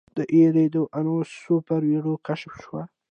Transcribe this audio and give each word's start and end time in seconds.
د 0.17 0.19
ایریدانوس 0.35 1.29
سوپر 1.43 1.81
وایډ 1.89 2.05
کشف 2.27 2.53
شوی. 2.63 2.83